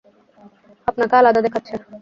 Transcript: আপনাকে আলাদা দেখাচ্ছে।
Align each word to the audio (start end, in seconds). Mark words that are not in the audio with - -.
আপনাকে 0.87 1.13
আলাদা 1.15 1.41
দেখাচ্ছে। 1.45 1.75